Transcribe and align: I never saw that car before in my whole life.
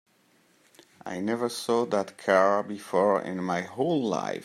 I 1.05 1.19
never 1.19 1.47
saw 1.47 1.85
that 1.85 2.17
car 2.17 2.63
before 2.63 3.21
in 3.21 3.43
my 3.43 3.61
whole 3.61 4.01
life. 4.01 4.39